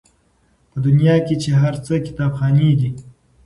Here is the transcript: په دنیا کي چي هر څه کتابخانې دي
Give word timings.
په 0.69 0.77
دنیا 0.85 1.15
کي 1.25 1.35
چي 1.41 1.49
هر 1.61 1.73
څه 1.85 1.93
کتابخانې 2.07 2.71
دي 2.79 2.89